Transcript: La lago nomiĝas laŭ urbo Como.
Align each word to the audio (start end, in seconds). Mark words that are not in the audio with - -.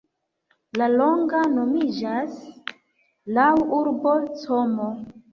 La 0.81 0.85
lago 0.91 1.41
nomiĝas 1.57 2.39
laŭ 3.35 3.49
urbo 3.81 4.15
Como. 4.45 4.89